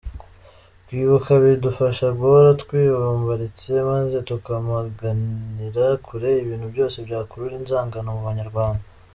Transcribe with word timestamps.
Kwibuka 0.85 1.31
bidufasha 1.43 2.05
guhora 2.19 2.49
twibombaritse, 2.61 3.71
maze 3.89 4.17
tukamaganira 4.29 5.85
kure 6.05 6.29
ibintu 6.43 6.65
byose 6.73 6.95
byakurura 7.07 7.53
inzangano 7.61 8.09
mu 8.17 8.23
Banyarwanda. 8.29 8.83